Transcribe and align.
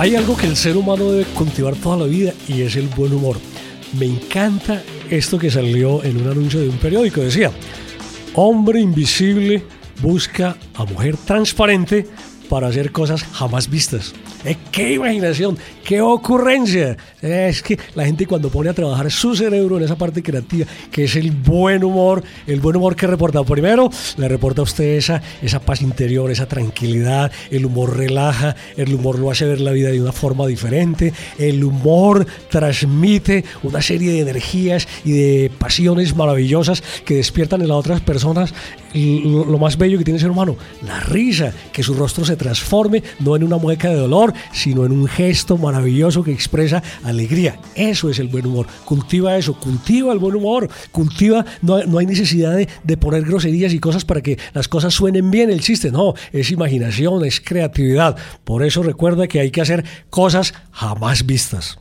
Hay 0.00 0.16
algo 0.16 0.34
que 0.34 0.46
el 0.46 0.56
ser 0.56 0.78
humano 0.78 1.12
debe 1.12 1.26
cultivar 1.34 1.76
toda 1.76 1.98
la 1.98 2.06
vida 2.06 2.32
y 2.48 2.62
es 2.62 2.74
el 2.74 2.88
buen 2.88 3.12
humor. 3.12 3.36
Me 3.98 4.06
encanta 4.06 4.82
esto 5.10 5.38
que 5.38 5.50
salió 5.50 6.02
en 6.02 6.22
un 6.22 6.26
anuncio 6.26 6.58
de 6.58 6.70
un 6.70 6.78
periódico. 6.78 7.20
Decía, 7.20 7.52
hombre 8.32 8.80
invisible 8.80 9.62
busca 10.00 10.56
a 10.72 10.86
mujer 10.86 11.18
transparente 11.18 12.06
para 12.50 12.66
hacer 12.66 12.90
cosas 12.90 13.22
jamás 13.22 13.70
vistas. 13.70 14.12
Eh, 14.44 14.56
¡Qué 14.72 14.94
imaginación! 14.94 15.56
¡Qué 15.84 16.00
ocurrencia! 16.00 16.96
Eh, 17.22 17.46
es 17.48 17.62
que 17.62 17.78
la 17.94 18.04
gente 18.04 18.26
cuando 18.26 18.50
pone 18.50 18.68
a 18.68 18.74
trabajar 18.74 19.08
su 19.10 19.36
cerebro 19.36 19.78
en 19.78 19.84
esa 19.84 19.96
parte 19.96 20.20
creativa, 20.20 20.66
que 20.90 21.04
es 21.04 21.14
el 21.14 21.30
buen 21.30 21.84
humor, 21.84 22.24
el 22.48 22.58
buen 22.58 22.74
humor 22.74 22.96
que 22.96 23.06
reporta 23.06 23.44
primero, 23.44 23.88
le 24.16 24.28
reporta 24.28 24.62
a 24.62 24.64
usted 24.64 24.96
esa, 24.96 25.22
esa 25.40 25.60
paz 25.60 25.80
interior, 25.80 26.28
esa 26.30 26.46
tranquilidad, 26.46 27.30
el 27.52 27.66
humor 27.66 27.96
relaja, 27.96 28.56
el 28.76 28.92
humor 28.94 29.20
lo 29.20 29.30
hace 29.30 29.44
ver 29.44 29.60
la 29.60 29.70
vida 29.70 29.90
de 29.90 30.02
una 30.02 30.12
forma 30.12 30.46
diferente, 30.48 31.12
el 31.38 31.62
humor 31.62 32.26
transmite 32.50 33.44
una 33.62 33.80
serie 33.80 34.10
de 34.10 34.20
energías 34.22 34.88
y 35.04 35.12
de 35.12 35.52
pasiones 35.56 36.16
maravillosas 36.16 36.82
que 37.04 37.14
despiertan 37.14 37.60
en 37.60 37.68
las 37.68 37.76
otras 37.76 38.00
personas 38.00 38.52
lo, 38.92 39.44
lo 39.44 39.58
más 39.58 39.78
bello 39.78 39.98
que 39.98 40.04
tiene 40.04 40.16
el 40.16 40.22
ser 40.22 40.30
humano, 40.30 40.56
la 40.84 40.98
risa, 41.00 41.52
que 41.72 41.82
su 41.82 41.94
rostro 41.94 42.24
se 42.24 42.36
transforme 42.40 43.02
no 43.18 43.36
en 43.36 43.44
una 43.44 43.58
mueca 43.58 43.90
de 43.90 43.96
dolor, 43.96 44.32
sino 44.52 44.86
en 44.86 44.92
un 44.92 45.06
gesto 45.06 45.58
maravilloso 45.58 46.24
que 46.24 46.32
expresa 46.32 46.82
alegría. 47.04 47.58
Eso 47.74 48.08
es 48.08 48.18
el 48.18 48.28
buen 48.28 48.46
humor. 48.46 48.66
Cultiva 48.86 49.36
eso, 49.36 49.52
cultiva 49.54 50.10
el 50.14 50.18
buen 50.18 50.36
humor, 50.36 50.70
cultiva, 50.90 51.44
no, 51.60 51.84
no 51.84 51.98
hay 51.98 52.06
necesidad 52.06 52.56
de, 52.56 52.66
de 52.82 52.96
poner 52.96 53.24
groserías 53.24 53.74
y 53.74 53.78
cosas 53.78 54.06
para 54.06 54.22
que 54.22 54.38
las 54.54 54.68
cosas 54.68 54.94
suenen 54.94 55.30
bien 55.30 55.50
el 55.50 55.60
chiste, 55.60 55.90
no, 55.90 56.14
es 56.32 56.50
imaginación, 56.50 57.24
es 57.26 57.40
creatividad. 57.40 58.16
Por 58.44 58.64
eso 58.64 58.82
recuerda 58.82 59.28
que 59.28 59.40
hay 59.40 59.50
que 59.50 59.60
hacer 59.60 59.84
cosas 60.08 60.54
jamás 60.72 61.26
vistas. 61.26 61.80